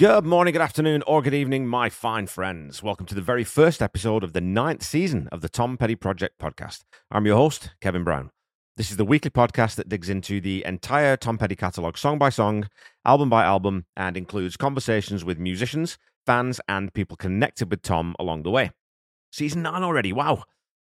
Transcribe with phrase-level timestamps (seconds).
[0.00, 2.82] Good morning, good afternoon, or good evening, my fine friends.
[2.82, 6.38] Welcome to the very first episode of the ninth season of the Tom Petty Project
[6.38, 6.84] podcast.
[7.10, 8.30] I'm your host, Kevin Brown.
[8.78, 12.30] This is the weekly podcast that digs into the entire Tom Petty catalogue, song by
[12.30, 12.70] song,
[13.04, 18.44] album by album, and includes conversations with musicians, fans, and people connected with Tom along
[18.44, 18.70] the way.
[19.30, 20.44] Season nine already, wow.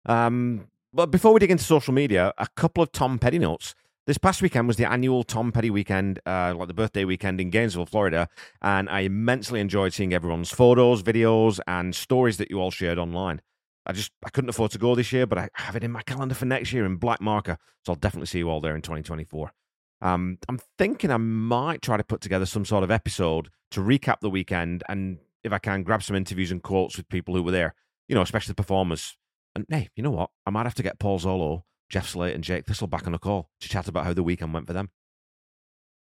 [0.06, 3.74] Um, but before we dig into social media, a couple of Tom Petty notes.
[4.10, 7.48] This past weekend was the annual Tom Petty weekend, uh, like the birthday weekend in
[7.48, 8.28] Gainesville, Florida,
[8.60, 13.40] and I immensely enjoyed seeing everyone's photos, videos, and stories that you all shared online.
[13.86, 16.02] I just I couldn't afford to go this year, but I have it in my
[16.02, 18.82] calendar for next year in black marker, so I'll definitely see you all there in
[18.82, 19.52] 2024.
[20.00, 24.18] Um, I'm thinking I might try to put together some sort of episode to recap
[24.22, 27.52] the weekend, and if I can, grab some interviews and quotes with people who were
[27.52, 27.76] there.
[28.08, 29.16] You know, especially the performers.
[29.54, 30.30] And hey, you know what?
[30.44, 33.18] I might have to get Paul Zollo Jeff Slate and Jake Thistle back on the
[33.18, 34.90] call to chat about how the weekend went for them.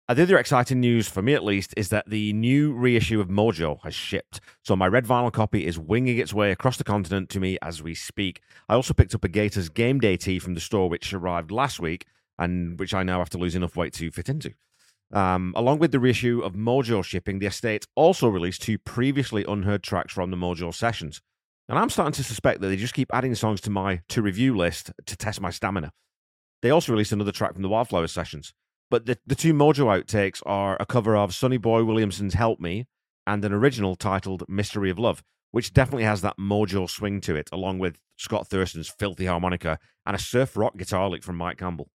[0.10, 3.28] Uh, the other exciting news, for me at least, is that the new reissue of
[3.28, 4.40] Mojo has shipped.
[4.64, 7.84] So my red vinyl copy is winging its way across the continent to me as
[7.84, 8.42] we speak.
[8.70, 11.82] I also picked up a Gators game day tee from the store, which arrived last
[11.82, 12.06] week
[12.40, 14.54] and which I now have to lose enough weight to fit into.
[15.12, 19.84] Um, along with the reissue of Mojo shipping, the estate also released two previously unheard
[19.84, 21.22] tracks from the Mojo sessions.
[21.70, 24.56] And I'm starting to suspect that they just keep adding songs to my to review
[24.56, 25.92] list to test my stamina.
[26.62, 28.54] They also released another track from the Wildflower sessions.
[28.90, 32.88] But the, the two Mojo outtakes are a cover of Sonny Boy Williamson's Help Me
[33.26, 37.50] and an original titled Mystery of Love, which definitely has that Mojo swing to it,
[37.52, 41.90] along with Scott Thurston's filthy harmonica and a surf rock guitar lick from Mike Campbell.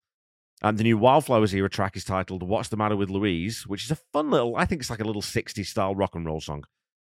[0.60, 3.90] And the new Wildflowers era track is titled What's the Matter with Louise, which is
[3.90, 6.64] a fun little, I think it's like a little 60s style rock and roll song.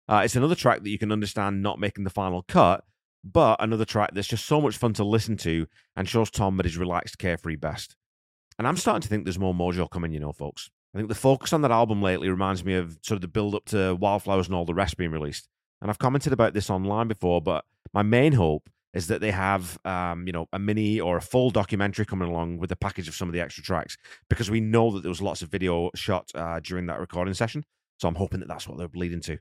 [0.08, 2.84] Uh, it's another track that you can understand not making the final cut,
[3.24, 6.64] but another track that's just so much fun to listen to and shows Tom at
[6.64, 7.96] his relaxed, carefree best.
[8.58, 10.70] And I'm starting to think there's more Mojo coming, you know, folks.
[10.94, 13.54] I think the focus on that album lately reminds me of sort of the build
[13.54, 15.48] up to Wildflowers and all the rest being released.
[15.82, 19.78] And I've commented about this online before, but my main hope is that they have,
[19.84, 23.14] um, you know, a mini or a full documentary coming along with a package of
[23.14, 23.98] some of the extra tracks
[24.30, 27.62] because we know that there was lots of video shot uh, during that recording session.
[27.98, 29.38] So I'm hoping that that's what they're leading to.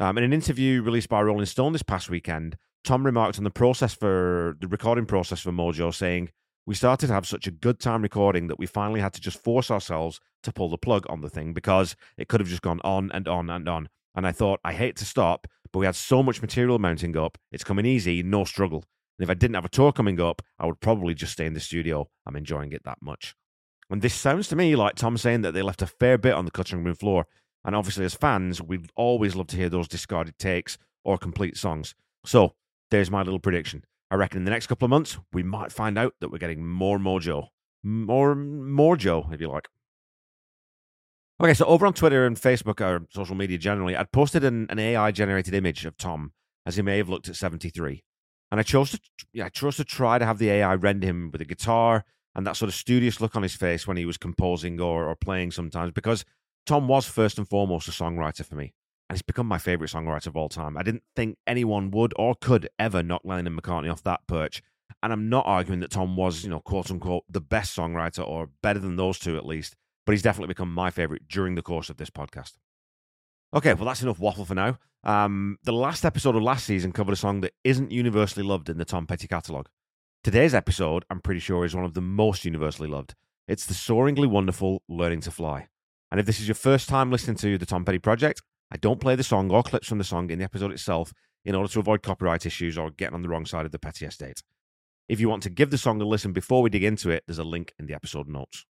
[0.00, 3.50] Um, in an interview released by Rolling Stone this past weekend, Tom remarked on the
[3.50, 6.30] process for the recording process for Mojo, saying,
[6.64, 9.44] We started to have such a good time recording that we finally had to just
[9.44, 12.80] force ourselves to pull the plug on the thing because it could have just gone
[12.82, 13.90] on and on and on.
[14.14, 17.36] And I thought, I hate to stop, but we had so much material mounting up.
[17.52, 18.84] It's coming easy, no struggle.
[19.18, 21.52] And if I didn't have a tour coming up, I would probably just stay in
[21.52, 22.08] the studio.
[22.24, 23.34] I'm enjoying it that much.
[23.90, 26.46] And this sounds to me like Tom saying that they left a fair bit on
[26.46, 27.26] the cutting room floor
[27.64, 31.94] and obviously, as fans, we'd always love to hear those discarded takes or complete songs.
[32.24, 32.54] So
[32.90, 33.84] there's my little prediction.
[34.10, 36.66] I reckon in the next couple of months, we might find out that we're getting
[36.66, 37.48] more Mojo.
[37.82, 39.68] More, more Joe, if you like.
[41.40, 44.78] Okay, so over on Twitter and Facebook or social media generally, I'd posted an, an
[44.78, 46.32] AI generated image of Tom
[46.66, 48.02] as he may have looked at 73.
[48.50, 49.00] And I chose to
[49.32, 52.04] yeah, I chose to try to have the AI render him with a guitar
[52.34, 55.16] and that sort of studious look on his face when he was composing or, or
[55.16, 56.24] playing sometimes because
[56.66, 58.72] Tom was first and foremost a songwriter for me,
[59.08, 60.76] and he's become my favorite songwriter of all time.
[60.76, 64.62] I didn't think anyone would or could ever knock Lennon and McCartney off that perch.
[65.02, 68.50] And I'm not arguing that Tom was, you know, quote unquote, the best songwriter or
[68.62, 71.88] better than those two at least, but he's definitely become my favorite during the course
[71.88, 72.54] of this podcast.
[73.54, 74.78] Okay, well, that's enough waffle for now.
[75.02, 78.78] Um, the last episode of last season covered a song that isn't universally loved in
[78.78, 79.68] the Tom Petty catalogue.
[80.22, 83.14] Today's episode, I'm pretty sure, is one of the most universally loved.
[83.48, 85.68] It's the soaringly wonderful Learning to Fly.
[86.10, 89.00] And if this is your first time listening to the Tom Petty Project, I don't
[89.00, 91.12] play the song or clips from the song in the episode itself
[91.44, 94.06] in order to avoid copyright issues or getting on the wrong side of the Petty
[94.06, 94.42] estate.
[95.08, 97.38] If you want to give the song a listen before we dig into it, there's
[97.38, 98.66] a link in the episode notes.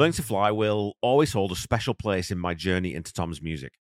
[0.00, 3.74] Learning to Fly will always hold a special place in my journey into Tom's music.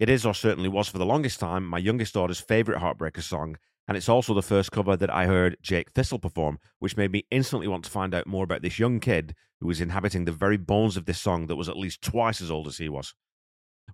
[0.00, 3.56] It is, or certainly was for the longest time, my youngest daughter's favourite Heartbreaker song,
[3.86, 7.24] and it's also the first cover that I heard Jake Thistle perform, which made me
[7.30, 10.56] instantly want to find out more about this young kid who was inhabiting the very
[10.56, 13.14] bones of this song that was at least twice as old as he was.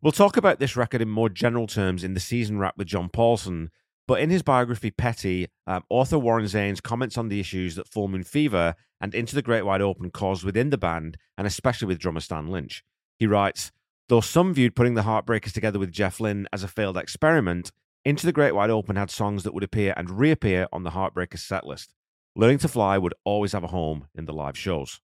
[0.00, 3.10] We'll talk about this record in more general terms in the season wrap with John
[3.10, 3.70] Paulson,
[4.08, 8.08] but in his biography, Petty, um, author Warren Zanes comments on the issues that Full
[8.08, 11.98] Moon Fever and Into the Great Wide Open caused within the band, and especially with
[11.98, 12.82] drummer Stan Lynch.
[13.18, 13.72] He writes,
[14.08, 17.72] Though some viewed putting the Heartbreakers together with Jeff Lynne as a failed experiment,
[18.04, 21.40] Into the Great Wide Open had songs that would appear and reappear on the Heartbreakers
[21.40, 21.88] setlist.
[22.36, 25.00] Learning to Fly would always have a home in the live shows.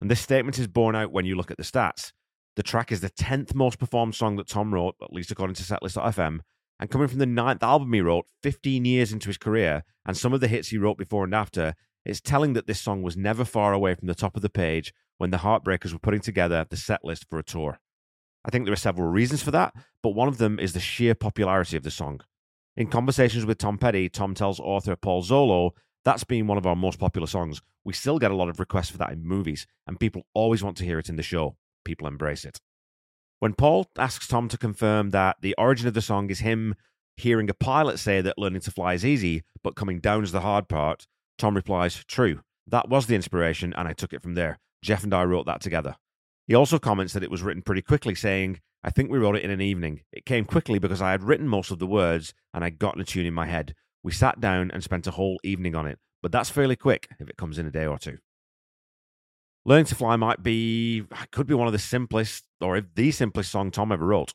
[0.00, 2.12] And this statement is borne out when you look at the stats.
[2.56, 5.62] The track is the 10th most performed song that Tom wrote, at least according to
[5.62, 6.40] Setlist.fm,
[6.80, 10.32] and coming from the ninth album he wrote 15 years into his career and some
[10.32, 13.44] of the hits he wrote before and after, it's telling that this song was never
[13.44, 16.76] far away from the top of the page when the Heartbreakers were putting together the
[16.76, 17.78] set list for a tour.
[18.44, 19.72] I think there are several reasons for that,
[20.02, 22.20] but one of them is the sheer popularity of the song.
[22.76, 25.72] In conversations with Tom Petty, Tom tells author Paul Zollo
[26.04, 27.62] that's been one of our most popular songs.
[27.84, 30.76] We still get a lot of requests for that in movies, and people always want
[30.78, 31.56] to hear it in the show.
[31.84, 32.60] People embrace it.
[33.38, 36.74] When Paul asks Tom to confirm that the origin of the song is him
[37.16, 40.40] hearing a pilot say that learning to fly is easy, but coming down is the
[40.40, 41.06] hard part,
[41.42, 42.40] Tom replies, True.
[42.68, 44.60] That was the inspiration, and I took it from there.
[44.80, 45.96] Jeff and I wrote that together.
[46.46, 49.42] He also comments that it was written pretty quickly, saying, I think we wrote it
[49.42, 50.02] in an evening.
[50.12, 53.04] It came quickly because I had written most of the words and I'd gotten a
[53.04, 53.74] tune in my head.
[54.04, 57.28] We sat down and spent a whole evening on it, but that's fairly quick if
[57.28, 58.18] it comes in a day or two.
[59.64, 61.02] Learning to Fly might be,
[61.32, 64.32] could be one of the simplest, or the simplest song Tom ever wrote.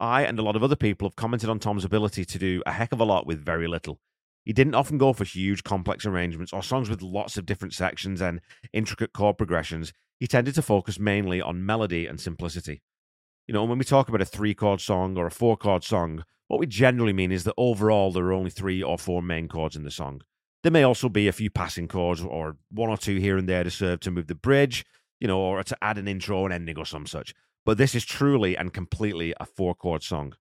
[0.00, 2.72] I and a lot of other people have commented on Tom's ability to do a
[2.72, 4.00] heck of a lot with very little.
[4.46, 8.22] He didn't often go for huge, complex arrangements or songs with lots of different sections
[8.22, 8.40] and
[8.72, 9.92] intricate chord progressions.
[10.20, 12.80] He tended to focus mainly on melody and simplicity.
[13.48, 16.22] You know, when we talk about a three chord song or a four chord song,
[16.46, 19.74] what we generally mean is that overall there are only three or four main chords
[19.74, 20.22] in the song.
[20.62, 23.64] There may also be a few passing chords or one or two here and there
[23.64, 24.84] to serve to move the bridge,
[25.18, 27.34] you know, or to add an intro and ending or some such.
[27.64, 30.34] But this is truly and completely a four chord song.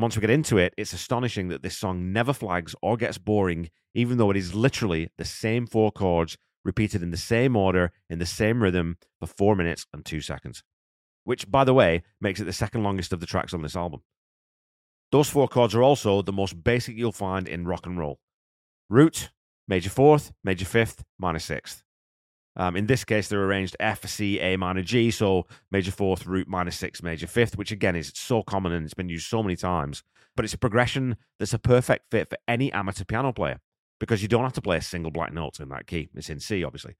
[0.00, 3.68] Once we get into it, it's astonishing that this song never flags or gets boring,
[3.94, 8.18] even though it is literally the same four chords repeated in the same order, in
[8.18, 10.62] the same rhythm for four minutes and two seconds.
[11.24, 14.02] Which, by the way, makes it the second longest of the tracks on this album.
[15.12, 18.20] Those four chords are also the most basic you'll find in rock and roll.
[18.88, 19.30] Root,
[19.68, 21.82] major fourth, major fifth, minor sixth.
[22.60, 26.46] Um, in this case, they're arranged F, C, A minor G, so major fourth, root,
[26.46, 29.56] minor sixth, major fifth, which again is so common and it's been used so many
[29.56, 30.02] times.
[30.36, 33.60] But it's a progression that's a perfect fit for any amateur piano player
[33.98, 36.10] because you don't have to play a single black note in that key.
[36.14, 36.96] It's in C, obviously.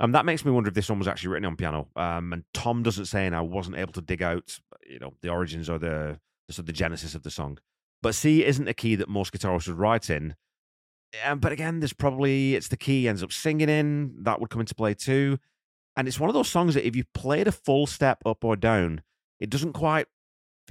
[0.00, 1.86] Um, that makes me wonder if this one was actually written on piano.
[1.94, 5.28] Um, and Tom doesn't say, and I wasn't able to dig out, you know, the
[5.28, 6.18] origins or the
[6.50, 7.58] sort of the genesis of the song.
[8.02, 10.34] But C isn't a key that most guitarists would write in,
[11.24, 14.50] um, but again, there's probably it's the key he ends up singing in that would
[14.50, 15.38] come into play too.
[15.96, 18.56] And it's one of those songs that if you played a full step up or
[18.56, 19.02] down,
[19.38, 20.06] it doesn't quite,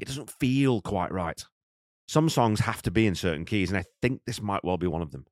[0.02, 1.44] it doesn't feel quite right.
[2.08, 4.88] Some songs have to be in certain keys, and I think this might well be
[4.88, 5.26] one of them.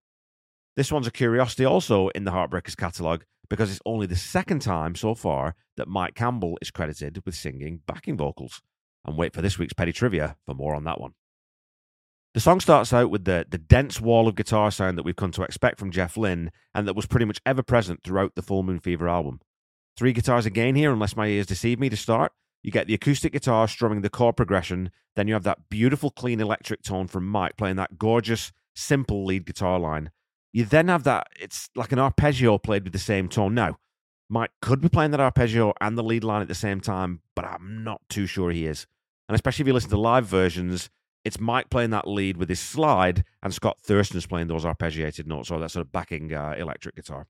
[0.77, 4.95] This one's a curiosity also in the Heartbreakers catalogue because it's only the second time
[4.95, 8.61] so far that Mike Campbell is credited with singing backing vocals.
[9.05, 11.13] And wait for this week's Petty Trivia for more on that one.
[12.33, 15.31] The song starts out with the, the dense wall of guitar sound that we've come
[15.31, 18.63] to expect from Jeff Lynne and that was pretty much ever present throughout the Full
[18.63, 19.41] Moon Fever album.
[19.97, 22.31] Three guitars again here, unless my ears deceive me to start.
[22.63, 26.39] You get the acoustic guitar strumming the chord progression, then you have that beautiful clean
[26.39, 30.11] electric tone from Mike playing that gorgeous, simple lead guitar line.
[30.53, 33.53] You then have that, it's like an arpeggio played with the same tone.
[33.53, 33.77] Now,
[34.29, 37.43] Mike could be playing that arpeggio and the lead line at the same time, but
[37.43, 38.87] I'm not too sure he is.
[39.27, 40.89] And especially if you listen to live versions,
[41.23, 45.51] it's Mike playing that lead with his slide, and Scott Thurston's playing those arpeggiated notes
[45.51, 47.27] or that sort of backing uh, electric guitar.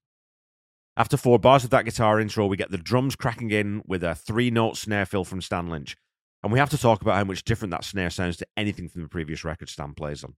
[0.97, 4.15] After four bars of that guitar intro, we get the drums cracking in with a
[4.15, 5.95] three note snare fill from Stan Lynch.
[6.43, 9.03] And we have to talk about how much different that snare sounds to anything from
[9.03, 10.35] the previous record Stan plays on.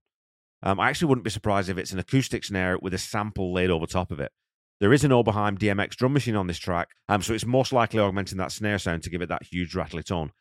[0.62, 3.70] Um, I actually wouldn't be surprised if it's an acoustic snare with a sample laid
[3.70, 4.32] over top of it.
[4.80, 8.00] There is an Oberheim DMX drum machine on this track, um, so it's most likely
[8.00, 10.32] augmenting that snare sound to give it that huge rattly tone.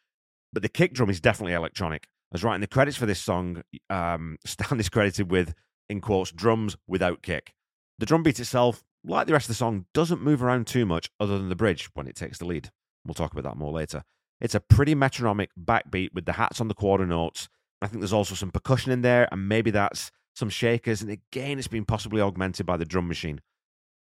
[0.51, 4.37] But the kick drum is definitely electronic, as writing the credits for this song, um,
[4.45, 5.53] Stan is credited with,
[5.89, 7.53] in quotes, drums without kick.
[7.99, 11.09] The drum beat itself, like the rest of the song, doesn't move around too much
[11.19, 12.71] other than the bridge when it takes the lead.
[13.05, 14.03] We'll talk about that more later.
[14.41, 17.47] It's a pretty metronomic backbeat with the hats on the quarter notes.
[17.81, 21.01] I think there's also some percussion in there, and maybe that's some shakers.
[21.01, 23.41] And again, it's been possibly augmented by the drum machine.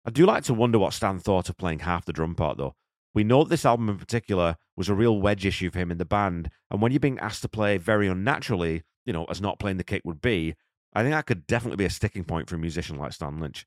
[0.05, 2.75] I do like to wonder what Stan thought of playing half the drum part, though.
[3.15, 5.97] We know that this album in particular was a real wedge issue for him in
[5.97, 9.57] the band, and when you're being asked to play very unnaturally, you know, as not
[9.57, 10.55] playing the kick would be,
[10.93, 13.65] I think that could definitely be a sticking point for a musician like Stan Lynch.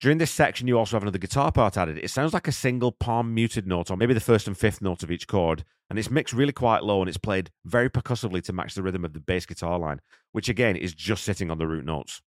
[0.00, 1.98] During this section, you also have another guitar part added.
[1.98, 5.02] It sounds like a single palm muted note, or maybe the first and fifth note
[5.02, 8.52] of each chord, and it's mixed really quite low and it's played very percussively to
[8.52, 10.00] match the rhythm of the bass guitar line,
[10.30, 12.22] which again is just sitting on the root notes.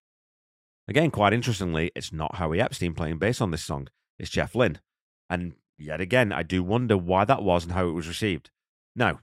[0.87, 4.79] Again, quite interestingly, it's not Howie Epstein playing bass on this song, it's Jeff Lynne.
[5.29, 8.49] And Yet again, I do wonder why that was and how it was received.
[8.95, 9.19] Now,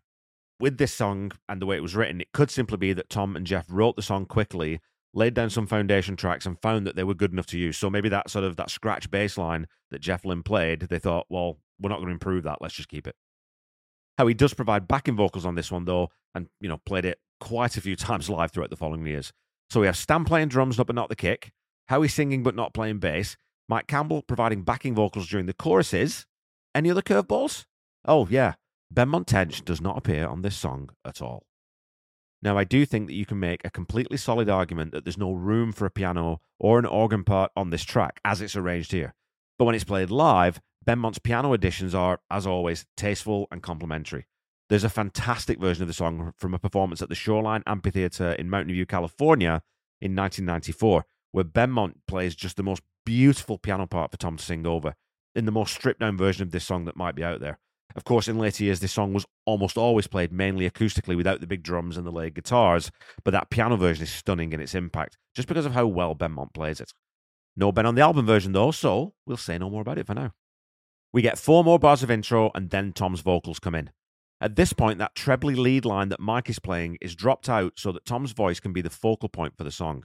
[0.60, 3.36] with this song and the way it was written, it could simply be that Tom
[3.36, 4.80] and Jeff wrote the song quickly,
[5.12, 7.76] laid down some foundation tracks, and found that they were good enough to use.
[7.76, 11.26] So maybe that sort of that scratch bass line that Jeff Lynne played, they thought,
[11.28, 12.58] well, we're not going to improve that.
[12.60, 13.16] Let's just keep it.
[14.16, 17.76] Howie does provide backing vocals on this one, though, and, you know, played it quite
[17.76, 19.32] a few times live throughout the following years.
[19.70, 21.50] So we have Stan playing drums, but not the kick,
[21.88, 23.36] Howie singing, but not playing bass,
[23.68, 26.26] Mike Campbell providing backing vocals during the choruses.
[26.74, 27.66] Any other curveballs?
[28.04, 28.54] Oh, yeah.
[28.92, 31.46] Benmont Tench does not appear on this song at all.
[32.42, 35.32] Now, I do think that you can make a completely solid argument that there's no
[35.32, 39.14] room for a piano or an organ part on this track as it's arranged here.
[39.58, 44.26] But when it's played live, Benmont's piano additions are, as always, tasteful and complementary.
[44.68, 48.50] There's a fantastic version of the song from a performance at the Shoreline Amphitheater in
[48.50, 49.62] Mountain View, California
[50.00, 54.66] in 1994, where Benmont plays just the most beautiful piano part for Tom to sing
[54.66, 54.94] over
[55.34, 57.58] in the most stripped down version of this song that might be out there.
[57.96, 61.46] Of course, in later years, this song was almost always played mainly acoustically without the
[61.46, 62.90] big drums and the layered guitars,
[63.24, 66.54] but that piano version is stunning in its impact just because of how well Benmont
[66.54, 66.92] plays it.
[67.56, 70.14] No Ben on the album version though, so we'll say no more about it for
[70.14, 70.32] now.
[71.12, 73.90] We get four more bars of intro and then Tom's vocals come in.
[74.40, 77.92] At this point, that trebly lead line that Mike is playing is dropped out so
[77.92, 80.04] that Tom's voice can be the focal point for the song.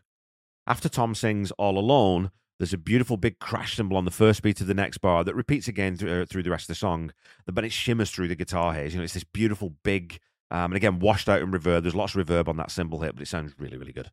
[0.67, 4.59] After Tom sings All Alone, there's a beautiful big crash cymbal on the first beat
[4.59, 7.11] of the next bar that repeats again through, uh, through the rest of the song,
[7.47, 8.85] but it shimmers through the guitar here.
[8.85, 10.19] You know, it's this beautiful big,
[10.51, 11.83] um, and again, washed out in reverb.
[11.83, 14.11] There's lots of reverb on that cymbal hit, but it sounds really, really good.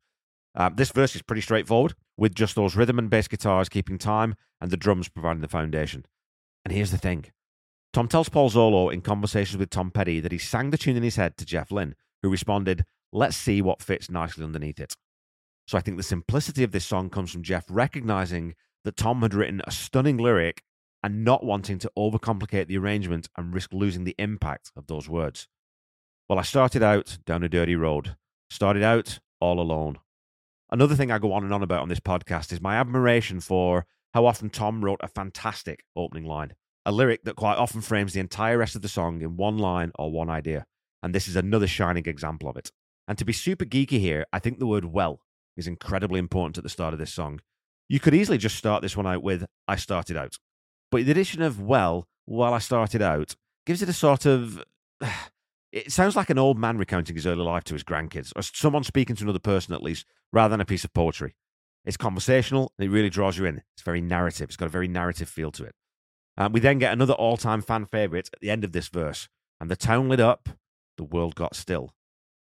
[0.55, 4.37] Uh, this verse is pretty straightforward, with just those rhythm and bass guitars keeping time
[4.61, 6.07] and the drums providing the foundation.
[6.65, 7.27] And here's the thing
[7.93, 11.03] Tom tells Paul Zollo in conversations with Tom Petty that he sang the tune in
[11.03, 14.95] his head to Jeff Lynne, who responded, Let's see what fits nicely underneath it.
[15.67, 18.55] So I think the simplicity of this song comes from Jeff recognizing
[18.85, 20.63] that Tom had written a stunning lyric
[21.03, 25.49] and not wanting to overcomplicate the arrangement and risk losing the impact of those words.
[26.29, 28.17] Well, I started out down a dirty road,
[28.49, 29.99] started out all alone.
[30.71, 33.87] Another thing I go on and on about on this podcast is my admiration for
[34.15, 36.55] how often Tom wrote a fantastic opening line,
[36.85, 39.93] a lyric that quite often frames the entire rest of the song in one line
[39.97, 40.65] or one idea.
[41.03, 42.71] And this is another shining example of it.
[43.07, 45.21] And to be super geeky here, I think the word well
[45.57, 47.41] is incredibly important at the start of this song.
[47.89, 50.39] You could easily just start this one out with I started out.
[50.91, 54.63] But the addition of well, while I started out, gives it a sort of.
[55.73, 58.83] It sounds like an old man recounting his early life to his grandkids, or someone
[58.83, 61.35] speaking to another person at least, rather than a piece of poetry.
[61.85, 63.63] It's conversational, and it really draws you in.
[63.75, 64.49] It's very narrative.
[64.49, 65.75] It's got a very narrative feel to it.
[66.39, 69.29] Um, we then get another all time fan favorite at the end of this verse.
[69.61, 70.49] And the town lit up,
[70.97, 71.93] the world got still.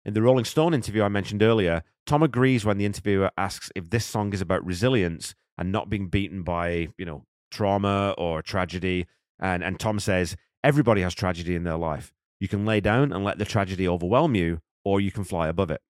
[0.04, 3.90] In the Rolling Stone interview I mentioned earlier, Tom agrees when the interviewer asks if
[3.90, 9.06] this song is about resilience and not being beaten by, you know, trauma or tragedy.
[9.38, 12.12] And, and Tom says, everybody has tragedy in their life.
[12.40, 15.70] You can lay down and let the tragedy overwhelm you, or you can fly above
[15.70, 15.82] it.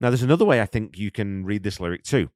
[0.00, 2.30] Now, there's another way I think you can read this lyric too.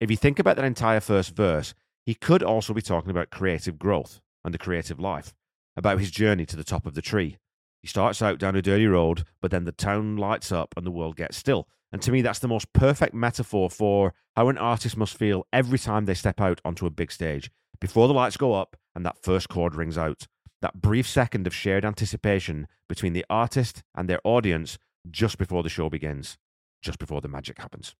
[0.00, 1.74] If you think about that entire first verse,
[2.06, 5.34] he could also be talking about creative growth and the creative life,
[5.76, 7.36] about his journey to the top of the tree.
[7.82, 10.90] He starts out down a dirty road, but then the town lights up and the
[10.90, 11.66] world gets still.
[11.92, 15.78] And to me, that's the most perfect metaphor for how an artist must feel every
[15.78, 17.50] time they step out onto a big stage.
[17.80, 20.26] Before the lights go up and that first chord rings out,
[20.62, 24.78] that brief second of shared anticipation between the artist and their audience
[25.10, 26.36] just before the show begins,
[26.82, 27.96] just before the magic happens.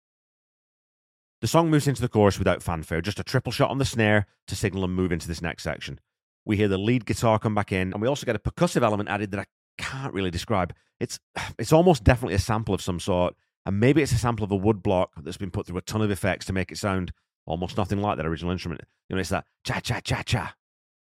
[1.40, 4.26] The song moves into the chorus without fanfare, just a triple shot on the snare
[4.46, 5.98] to signal and move into this next section.
[6.44, 9.08] We hear the lead guitar come back in, and we also get a percussive element
[9.08, 9.46] added that I
[9.80, 10.74] can't really describe.
[10.98, 11.18] It's
[11.58, 13.34] it's almost definitely a sample of some sort,
[13.66, 16.02] and maybe it's a sample of a wood block that's been put through a ton
[16.02, 17.12] of effects to make it sound
[17.46, 18.82] almost nothing like that original instrument.
[19.08, 20.54] You know, it's that cha cha cha cha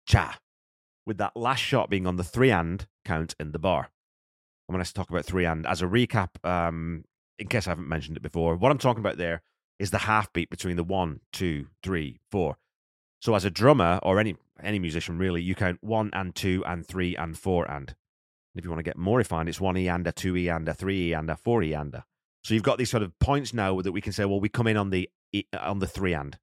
[0.06, 0.40] cha,
[1.06, 3.90] with that last shot being on the three and count in the bar.
[4.68, 7.06] I'm going to talk about three and as a recap, um,
[7.38, 8.56] in case I haven't mentioned it before.
[8.56, 9.42] What I'm talking about there
[9.80, 12.58] is the half beat between the one, two, three, four.
[13.22, 16.86] So as a drummer or any any musician really, you count one and two and
[16.86, 17.94] three and four and.
[18.56, 20.68] If you want to get more refined, it's one E and a, two E and
[20.68, 22.06] a, three E and a, four E and a.
[22.44, 24.68] So you've got these sort of points now that we can say, well, we come
[24.68, 26.38] in on the uh, on the three and.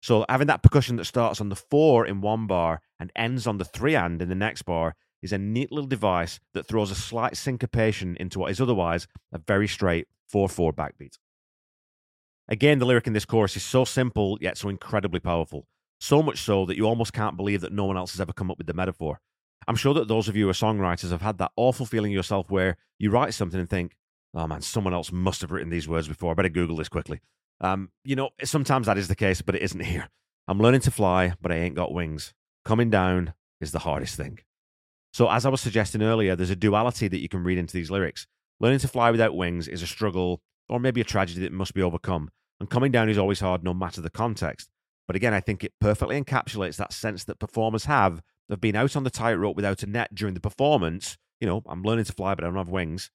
[0.00, 3.58] So having that percussion that starts on the four in one bar and ends on
[3.58, 6.94] the three and in the next bar is a neat little device that throws a
[6.94, 11.18] slight syncopation into what is otherwise a very straight 4 4 backbeat.
[12.48, 15.66] Again, the lyric in this chorus is so simple yet so incredibly powerful.
[15.98, 18.50] So much so that you almost can't believe that no one else has ever come
[18.50, 19.20] up with the metaphor.
[19.68, 22.50] I'm sure that those of you who are songwriters have had that awful feeling yourself
[22.50, 23.96] where you write something and think,
[24.34, 26.30] oh man, someone else must have written these words before.
[26.30, 27.20] I better Google this quickly.
[27.60, 30.08] Um, you know, sometimes that is the case, but it isn't here.
[30.46, 32.32] I'm learning to fly, but I ain't got wings.
[32.64, 34.38] Coming down is the hardest thing.
[35.12, 37.90] So, as I was suggesting earlier, there's a duality that you can read into these
[37.90, 38.26] lyrics.
[38.60, 41.82] Learning to fly without wings is a struggle or maybe a tragedy that must be
[41.82, 42.30] overcome.
[42.60, 44.68] And coming down is always hard no matter the context.
[45.06, 48.96] But again, I think it perfectly encapsulates that sense that performers have of been out
[48.96, 52.34] on the tightrope without a net during the performance you know, I'm learning to fly,
[52.34, 53.10] but I don't have wings.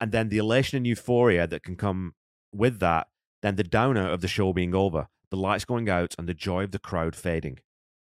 [0.00, 2.14] And then the elation and euphoria that can come
[2.52, 3.08] with that,
[3.42, 6.64] then the downer of the show being over, the lights going out, and the joy
[6.64, 7.58] of the crowd fading.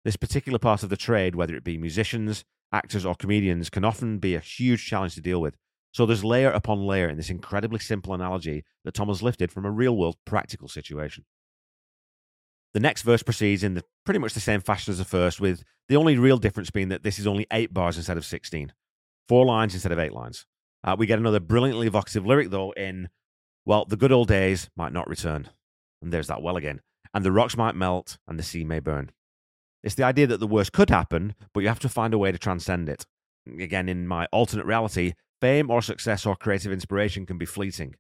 [0.05, 4.19] This particular part of the trade, whether it be musicians, actors, or comedians, can often
[4.19, 5.57] be a huge challenge to deal with.
[5.93, 9.65] So there's layer upon layer in this incredibly simple analogy that Tom has lifted from
[9.65, 11.25] a real world practical situation.
[12.79, 15.65] The next verse proceeds in the, pretty much the same fashion as the first, with
[15.89, 18.73] the only real difference being that this is only eight bars instead of 16,
[19.29, 20.47] four lines instead of eight lines.
[20.85, 23.09] Uh, we get another brilliantly evocative lyric, though, in,
[23.67, 25.51] well, the good old days might not return.
[26.01, 26.81] And there's that well again.
[27.13, 29.11] And the rocks might melt and the sea may burn.
[29.83, 32.31] It's the idea that the worst could happen, but you have to find a way
[32.31, 33.07] to transcend it.
[33.59, 37.97] Again, in my alternate reality, fame or success or creative inspiration can be fleeting.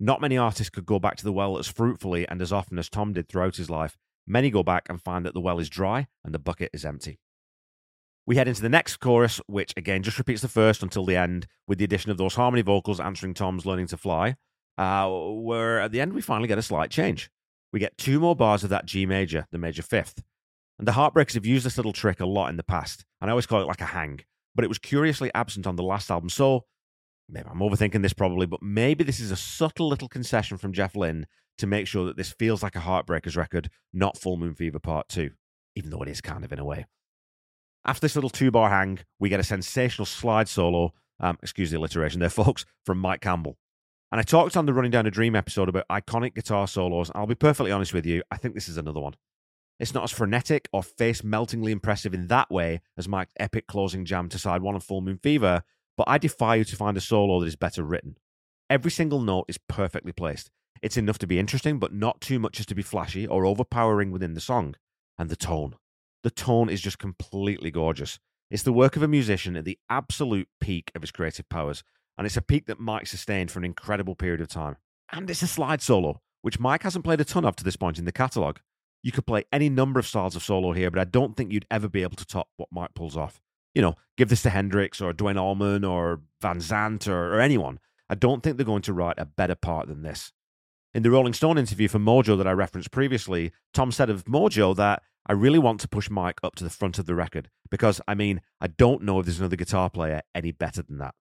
[0.00, 2.88] Not many artists could go back to the well as fruitfully and as often as
[2.88, 3.98] Tom did throughout his life.
[4.26, 7.18] Many go back and find that the well is dry and the bucket is empty.
[8.24, 11.46] We head into the next chorus, which again just repeats the first until the end,
[11.66, 14.36] with the addition of those harmony vocals answering Tom's learning to fly.
[14.78, 17.30] Uh, where at the end we finally get a slight change.
[17.72, 20.22] We get two more bars of that G major, the major fifth.
[20.78, 23.32] And the Heartbreakers have used this little trick a lot in the past, and I
[23.32, 24.20] always call it like a hang,
[24.54, 26.28] but it was curiously absent on the last album.
[26.28, 26.64] So
[27.28, 30.94] maybe I'm overthinking this probably, but maybe this is a subtle little concession from Jeff
[30.94, 31.26] Lynne
[31.58, 35.08] to make sure that this feels like a Heartbreakers record, not Full Moon Fever Part
[35.08, 35.30] 2,
[35.76, 36.86] even though it is kind of in a way.
[37.84, 41.78] After this little two bar hang, we get a sensational slide solo, um, excuse the
[41.78, 43.58] alliteration there, folks, from Mike Campbell.
[44.10, 47.10] And I talked on the Running Down a Dream episode about iconic guitar solos.
[47.14, 49.14] I'll be perfectly honest with you, I think this is another one.
[49.80, 54.04] It's not as frenetic or face meltingly impressive in that way as Mike's epic closing
[54.04, 55.64] jam to side one of Full Moon Fever,
[55.96, 58.16] but I defy you to find a solo that is better written.
[58.70, 60.50] Every single note is perfectly placed.
[60.80, 64.10] It's enough to be interesting, but not too much as to be flashy or overpowering
[64.10, 64.74] within the song.
[65.18, 65.76] And the tone.
[66.22, 68.18] The tone is just completely gorgeous.
[68.50, 71.84] It's the work of a musician at the absolute peak of his creative powers,
[72.16, 74.76] and it's a peak that Mike sustained for an incredible period of time.
[75.12, 77.98] And it's a slide solo, which Mike hasn't played a ton of to this point
[77.98, 78.60] in the catalogue.
[79.02, 81.66] You could play any number of styles of solo here, but I don't think you'd
[81.70, 83.40] ever be able to top what Mike pulls off
[83.74, 87.78] you know, give this to Hendrix or Duane Allman or Van Zandt or, or anyone.
[88.08, 90.32] I don't think they're going to write a better part than this.
[90.94, 94.76] In the Rolling Stone interview for Mojo that I referenced previously, Tom said of Mojo
[94.76, 98.00] that I really want to push Mike up to the front of the record because,
[98.06, 101.14] I mean, I don't know if there's another guitar player any better than that.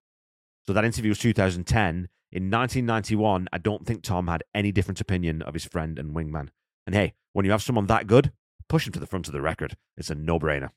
[0.67, 2.09] So that interview was 2010.
[2.33, 6.49] In 1991, I don't think Tom had any different opinion of his friend and wingman.
[6.85, 8.31] And hey, when you have someone that good,
[8.67, 9.77] push him to the front of the record.
[9.97, 10.71] It's a no brainer.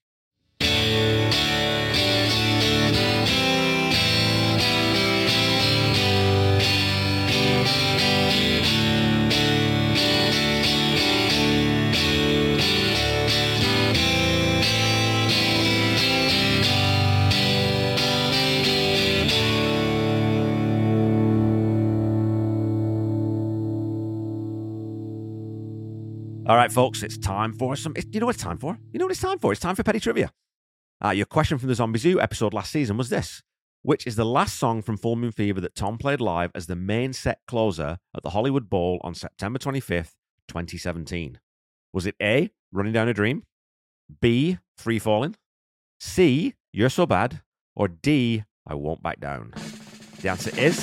[26.46, 27.94] All right, folks, it's time for some.
[28.10, 28.76] You know what it's time for?
[28.92, 29.50] You know what it's time for?
[29.50, 30.30] It's time for petty trivia.
[31.02, 33.42] Uh, your question from the Zombie Zoo episode last season was this
[33.80, 36.76] Which is the last song from Full Moon Fever that Tom played live as the
[36.76, 40.12] main set closer at the Hollywood Bowl on September 25th,
[40.48, 41.40] 2017?
[41.94, 43.44] Was it A, Running Down a Dream,
[44.20, 45.36] B, Free Falling,
[45.98, 47.40] C, You're So Bad,
[47.74, 49.54] or D, I Won't Back Down?
[50.20, 50.78] The answer is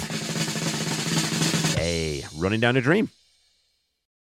[1.77, 3.11] A, Running Down a Dream.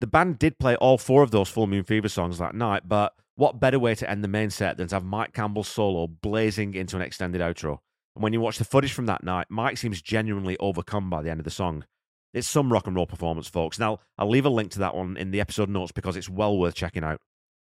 [0.01, 3.13] The band did play all four of those Full Moon Fever songs that night, but
[3.35, 6.73] what better way to end the main set than to have Mike Campbell's solo blazing
[6.73, 7.79] into an extended outro?
[8.15, 11.29] And when you watch the footage from that night, Mike seems genuinely overcome by the
[11.29, 11.85] end of the song.
[12.33, 13.79] It's some rock and roll performance, folks.
[13.79, 16.57] Now, I'll leave a link to that one in the episode notes because it's well
[16.57, 17.19] worth checking out.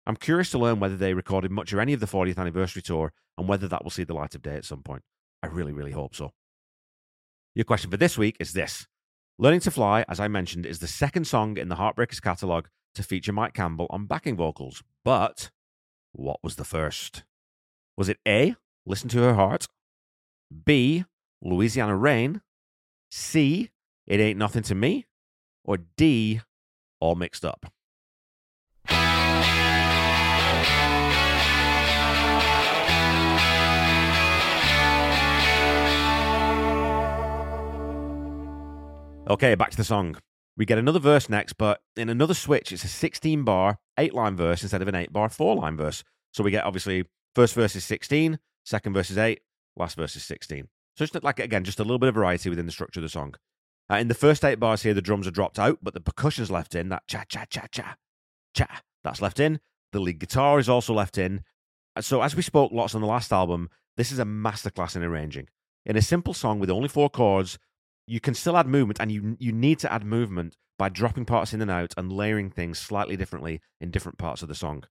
[0.06, 3.12] I'm curious to learn whether they recorded much or any of the 40th anniversary tour
[3.38, 5.04] and whether that will see the light of day at some point.
[5.44, 6.32] I really, really hope so.
[7.54, 8.88] Your question for this week is this
[9.40, 13.04] Learning to Fly, as I mentioned, is the second song in the Heartbreakers catalogue to
[13.04, 14.82] feature Mike Campbell on backing vocals.
[15.06, 15.52] But
[16.12, 17.24] what was the first?
[17.96, 18.56] Was it A,
[18.88, 19.68] Listen to Her Heart?
[20.66, 21.06] B,
[21.44, 22.42] Louisiana Rain?
[23.12, 23.70] C,
[24.08, 25.06] It Ain't Nothing to Me?
[25.64, 26.42] Or D,
[27.00, 27.72] All Mixed Up?
[39.30, 40.16] Okay, back to the song.
[40.56, 44.38] We get another verse next, but in another switch, it's a 16 bar, eight line
[44.38, 46.06] verse instead of an eight bar, four line verse.
[46.32, 47.04] So we get obviously
[47.36, 49.42] first verse is 16, second verse is eight,
[49.76, 50.70] last verse is 16.
[50.96, 53.10] So it's like, again, just a little bit of variety within the structure of the
[53.10, 53.36] song.
[53.92, 56.50] Uh, in the first eight bars here, the drums are dropped out, but the percussion's
[56.50, 56.88] left in.
[56.88, 57.98] That cha cha cha cha
[58.54, 59.60] cha, that's left in.
[59.92, 61.42] The lead guitar is also left in.
[62.00, 65.50] So as we spoke lots on the last album, this is a masterclass in arranging.
[65.86, 67.58] in a simple song with only four chords,
[68.08, 71.54] you can still add movement, and you you need to add movement by dropping parts
[71.54, 74.84] in and out and layering things slightly differently in different parts of the song.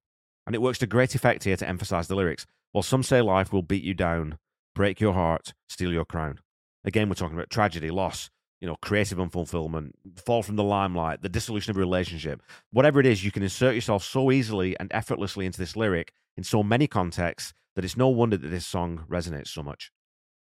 [0.46, 2.46] And it works to great effect here to emphasize the lyrics.
[2.72, 4.38] While some say life will beat you down,
[4.74, 6.40] break your heart, steal your crown.
[6.84, 9.92] Again, we're talking about tragedy, loss, you know, creative unfulfillment,
[10.24, 12.42] fall from the limelight, the dissolution of a relationship.
[12.72, 16.44] Whatever it is, you can insert yourself so easily and effortlessly into this lyric in
[16.44, 19.90] so many contexts that it's no wonder that this song resonates so much.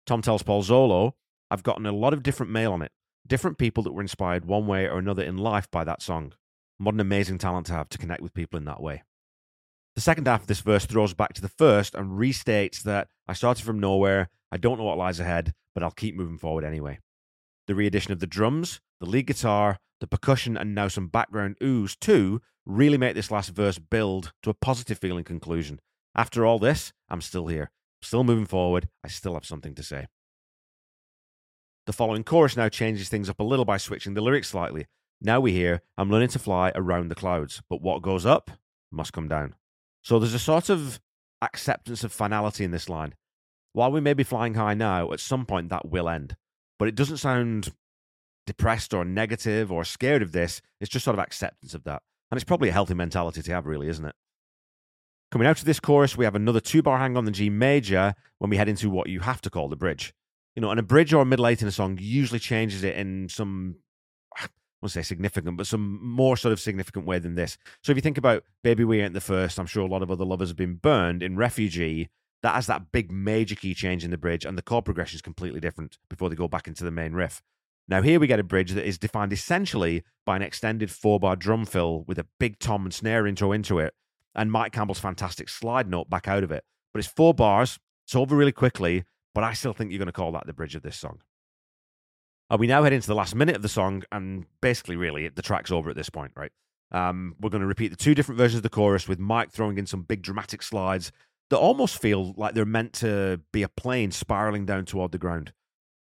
[0.06, 1.12] Tom tells Paul Zollo,
[1.50, 2.92] I've gotten a lot of different mail on it,
[3.26, 6.32] different people that were inspired one way or another in life by that song.
[6.78, 9.02] What an amazing talent to have to connect with people in that way.
[9.94, 13.32] The second half of this verse throws back to the first and restates that I
[13.32, 16.98] started from nowhere, I don't know what lies ahead, but I'll keep moving forward anyway.
[17.66, 21.56] The re addition of the drums, the lead guitar, the percussion, and now some background
[21.62, 25.80] ooze too really make this last verse build to a positive feeling conclusion.
[26.14, 27.70] After all this, I'm still here,
[28.02, 30.06] still moving forward, I still have something to say.
[31.86, 34.86] The following chorus now changes things up a little by switching the lyrics slightly.
[35.20, 38.50] Now we hear, I'm learning to fly around the clouds, but what goes up
[38.90, 39.54] must come down.
[40.02, 41.00] So there's a sort of
[41.40, 43.14] acceptance of finality in this line.
[43.72, 46.34] While we may be flying high now, at some point that will end.
[46.76, 47.72] But it doesn't sound
[48.48, 50.60] depressed or negative or scared of this.
[50.80, 52.02] It's just sort of acceptance of that.
[52.32, 54.14] And it's probably a healthy mentality to have, really, isn't it?
[55.30, 58.14] Coming out of this chorus, we have another two bar hang on the G major
[58.38, 60.12] when we head into what you have to call the bridge.
[60.56, 62.96] You know, and a bridge or a middle eight in a song usually changes it
[62.96, 63.76] in some
[64.38, 64.48] I
[64.82, 67.56] won't say significant, but some more sort of significant way than this.
[67.82, 70.10] So if you think about Baby We Ain't the First, I'm sure a lot of
[70.10, 72.08] other lovers have been burned in Refugee.
[72.42, 75.22] That has that big major key change in the bridge, and the chord progression is
[75.22, 77.42] completely different before they go back into the main riff.
[77.88, 81.36] Now, here we get a bridge that is defined essentially by an extended four bar
[81.36, 83.94] drum fill with a big tom and snare intro into it,
[84.34, 86.64] and Mike Campbell's fantastic slide note back out of it.
[86.92, 89.04] But it's four bars, it's over really quickly,
[89.36, 91.18] but I still think you're going to call that the bridge of this song.
[92.48, 95.42] And we now head into the last minute of the song, and basically, really, the
[95.42, 96.50] track's over at this point, right?
[96.90, 99.76] Um, we're going to repeat the two different versions of the chorus with Mike throwing
[99.76, 101.12] in some big dramatic slides
[101.50, 105.52] that almost feel like they're meant to be a plane spiraling down toward the ground.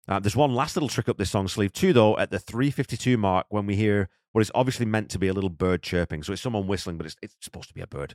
[0.08, 3.18] Uh, there's one last little trick up this song sleeve, too, though, at the 352
[3.18, 6.22] mark when we hear what is obviously meant to be a little bird chirping.
[6.22, 8.14] So it's someone whistling, but it's, it's supposed to be a bird.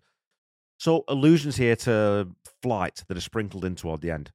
[0.79, 2.29] So allusions here to
[2.63, 4.31] flight that are sprinkled in toward the end.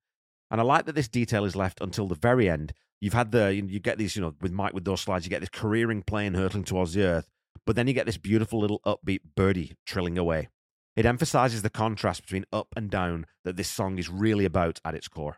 [0.49, 3.53] And I like that this detail is left until the very end you've had the
[3.53, 6.33] you get these you know with Mike with those slides you get this careering plane
[6.33, 7.27] hurtling towards the earth,
[7.65, 10.49] but then you get this beautiful little upbeat birdie trilling away.
[10.95, 14.95] It emphasizes the contrast between up and down that this song is really about at
[14.95, 15.37] its core.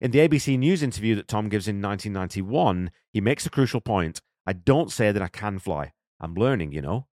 [0.00, 4.20] In the ABC News interview that Tom gives in 1991, he makes a crucial point.
[4.46, 5.92] I don't say that I can fly.
[6.20, 7.06] I'm learning, you know.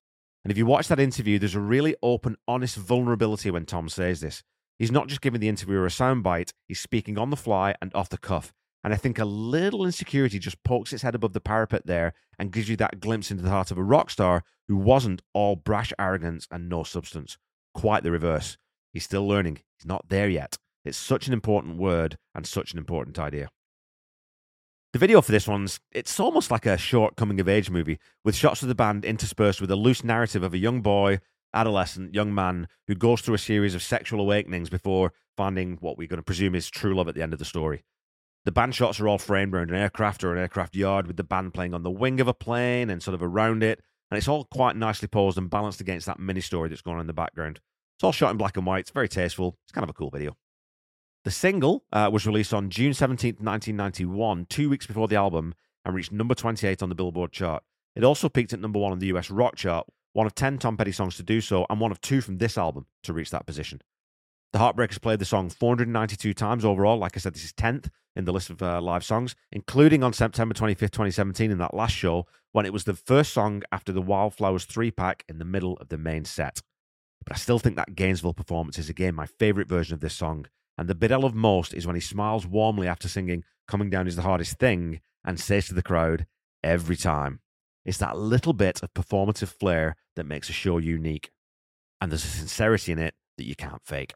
[0.44, 4.20] And if you watch that interview, there's a really open, honest vulnerability when Tom says
[4.20, 4.42] this.
[4.82, 8.08] He's not just giving the interviewer a soundbite, he's speaking on the fly and off
[8.08, 8.52] the cuff.
[8.82, 12.50] And I think a little insecurity just pokes its head above the parapet there and
[12.50, 15.92] gives you that glimpse into the heart of a rock star who wasn't all brash
[16.00, 17.38] arrogance and no substance.
[17.72, 18.58] Quite the reverse.
[18.92, 19.60] He's still learning.
[19.78, 20.58] He's not there yet.
[20.84, 23.50] It's such an important word and such an important idea.
[24.94, 28.34] The video for this one's it's almost like a short coming of age movie with
[28.34, 31.20] shots of the band interspersed with a loose narrative of a young boy,
[31.54, 36.08] adolescent, young man who goes through a series of sexual awakenings before finding what we're
[36.08, 37.84] going to presume is true love at the end of the story.
[38.44, 41.24] The band shots are all framed around an aircraft or an aircraft yard with the
[41.24, 43.80] band playing on the wing of a plane and sort of around it.
[44.10, 47.02] And it's all quite nicely posed and balanced against that mini story that's going on
[47.02, 47.60] in the background.
[47.96, 48.80] It's all shot in black and white.
[48.80, 49.56] It's very tasteful.
[49.64, 50.36] It's kind of a cool video.
[51.24, 55.94] The single uh, was released on June 17th, 1991, two weeks before the album, and
[55.94, 57.62] reached number 28 on the Billboard chart.
[57.94, 60.76] It also peaked at number one on the US rock chart, one of 10 Tom
[60.76, 63.46] Petty songs to do so, and one of two from this album to reach that
[63.46, 63.80] position.
[64.52, 66.98] The Heartbreakers played the song 492 times overall.
[66.98, 70.12] Like I said, this is 10th in the list of uh, live songs, including on
[70.12, 74.02] September 25th, 2017, in that last show, when it was the first song after the
[74.02, 76.60] Wildflowers three pack in the middle of the main set.
[77.24, 80.46] But I still think that Gainesville performance is again my favourite version of this song.
[80.76, 84.06] And the bit I love most is when he smiles warmly after singing Coming Down
[84.06, 86.26] is the Hardest Thing and says to the crowd,
[86.62, 87.40] every time.
[87.84, 91.30] It's that little bit of performative flair that makes a show unique.
[92.00, 94.14] And there's a sincerity in it that you can't fake.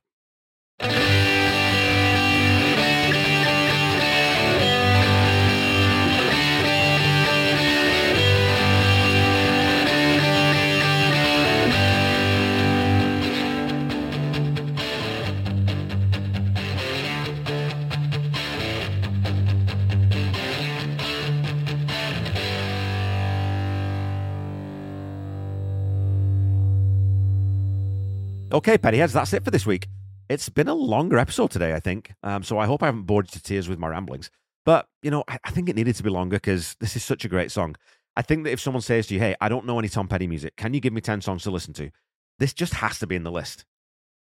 [28.57, 29.87] Okay, Pettyheads, that's it for this week.
[30.31, 32.15] It's been a longer episode today, I think.
[32.23, 34.31] Um, so I hope I haven't bored you to tears with my ramblings.
[34.65, 37.27] But, you know, I, I think it needed to be longer because this is such
[37.27, 37.77] a great song.
[38.17, 40.27] I think that if someone says to you, hey, I don't know any Tom Petty
[40.27, 41.91] music, can you give me 10 songs to listen to?
[42.39, 43.67] This just has to be in the list.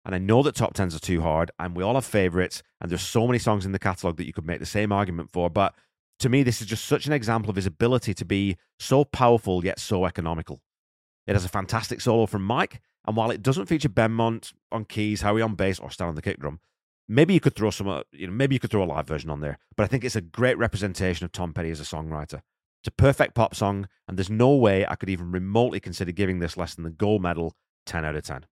[0.03, 2.89] And I know that top 10s are too hard, and we all have favorites, and
[2.89, 5.47] there's so many songs in the catalogue that you could make the same argument for.
[5.51, 5.75] But
[6.21, 9.63] to me, this is just such an example of his ability to be so powerful
[9.63, 10.59] yet so economical.
[11.27, 15.21] It has a fantastic solo from Mike, and while it doesn't feature Benmont on keys,
[15.21, 16.59] Howie on bass, or Stan on the kick drum,
[17.07, 19.29] maybe you could throw some, uh, you know, maybe you could throw a live version
[19.29, 19.59] on there.
[19.75, 22.41] But I think it's a great representation of Tom Petty as a songwriter.
[22.81, 26.39] It's a perfect pop song, and there's no way I could even remotely consider giving
[26.39, 28.45] this less than the gold medal 10 out of 10.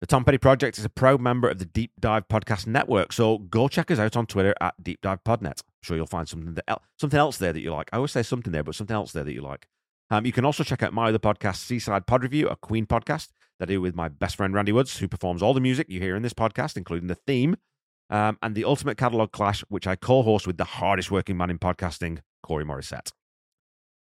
[0.00, 3.38] The Tom Petty Project is a proud member of the Deep Dive Podcast Network, so
[3.38, 5.62] go check us out on Twitter at Deep Dive Podnet.
[5.62, 7.88] I'm sure you'll find something that, something else there that you like.
[7.92, 9.66] I always say something there, but something else there that you like.
[10.14, 13.30] Um, you can also check out my other podcast, Seaside Pod Review, a Queen podcast
[13.58, 15.98] that I do with my best friend Randy Woods, who performs all the music you
[15.98, 17.56] hear in this podcast, including the theme,
[18.10, 21.58] um, and the Ultimate Catalog Clash, which I co-host with the hardest working man in
[21.58, 23.10] podcasting, Corey Morissette.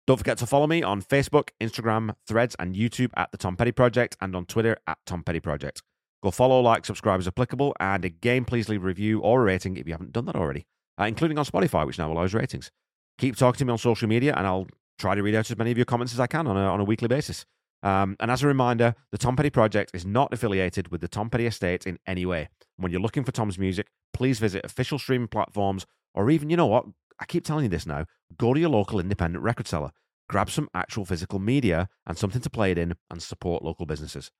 [0.06, 3.72] Don't forget to follow me on Facebook, Instagram, Threads, and YouTube at The Tom Petty
[3.72, 5.82] Project and on Twitter at Tom Petty Project.
[6.22, 9.76] Go follow, like, subscribe as applicable, and again, please leave a review or a rating
[9.76, 10.64] if you haven't done that already,
[10.98, 12.70] uh, including on Spotify, which now allows ratings.
[13.18, 14.68] Keep talking to me on social media, and I'll
[14.98, 16.80] try to read out as many of your comments as I can on a, on
[16.80, 17.46] a weekly basis.
[17.82, 21.30] Um, and as a reminder, the Tom Petty Project is not affiliated with the Tom
[21.30, 22.48] Petty Estate in any way.
[22.76, 26.66] When you're looking for Tom's music, please visit official streaming platforms, or even, you know
[26.66, 26.86] what,
[27.20, 28.06] I keep telling you this now,
[28.36, 29.92] go to your local independent record seller,
[30.28, 34.32] grab some actual physical media and something to play it in, and support local businesses.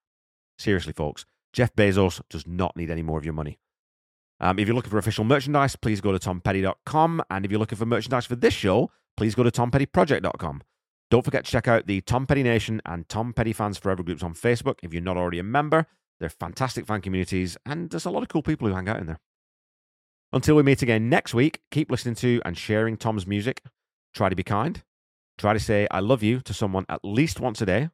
[0.59, 3.59] Seriously, folks, Jeff Bezos does not need any more of your money.
[4.40, 7.22] Um, if you're looking for official merchandise, please go to tompetty.com.
[7.31, 10.62] And if you're looking for merchandise for this show, please go to tompettyproject.com.
[11.11, 14.22] Don't forget to check out the Tom Petty Nation and Tom Petty Fans Forever groups
[14.22, 15.87] on Facebook if you're not already a member.
[16.20, 19.07] They're fantastic fan communities, and there's a lot of cool people who hang out in
[19.07, 19.20] there.
[20.33, 23.62] Until we meet again next week, keep listening to and sharing Tom's music.
[24.14, 24.83] Try to be kind.
[25.38, 27.90] Try to say I love you to someone at least once a day.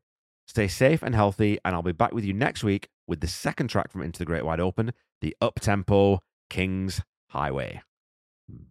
[0.46, 3.68] Stay safe and healthy, and I'll be back with you next week with the second
[3.68, 7.82] track from Into the Great Wide Open, the up tempo King's Highway.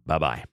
[0.06, 0.44] Bye bye.